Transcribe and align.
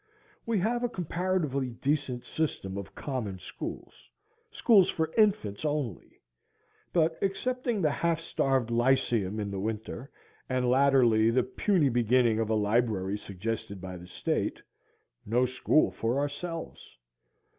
We 0.47 0.57
have 0.57 0.83
a 0.83 0.89
comparatively 0.89 1.69
decent 1.73 2.25
system 2.25 2.75
of 2.75 2.95
common 2.95 3.37
schools, 3.37 4.09
schools 4.49 4.89
for 4.89 5.13
infants 5.15 5.63
only; 5.63 6.21
but 6.91 7.19
excepting 7.21 7.83
the 7.83 7.91
half 7.91 8.19
starved 8.19 8.71
Lyceum 8.71 9.39
in 9.39 9.51
the 9.51 9.59
winter, 9.59 10.09
and 10.49 10.67
latterly 10.67 11.29
the 11.29 11.43
puny 11.43 11.89
beginning 11.89 12.39
of 12.39 12.49
a 12.49 12.55
library 12.55 13.19
suggested 13.19 13.79
by 13.79 13.95
the 13.95 14.07
state, 14.07 14.59
no 15.23 15.45
school 15.45 15.91
for 15.91 16.17
ourselves. 16.19 16.97